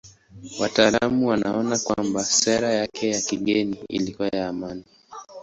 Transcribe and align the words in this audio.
Wataalamu 0.59 1.27
wanaona 1.27 1.77
kwamba 1.79 2.23
sera 2.25 2.73
yake 2.73 3.09
ya 3.09 3.21
kigeni 3.21 3.77
ilikuwa 3.89 4.27
ya 4.27 4.47
amani. 4.49 4.83